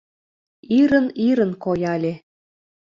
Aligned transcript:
Ирын-ирын 0.79 1.51
кояле. 1.63 2.13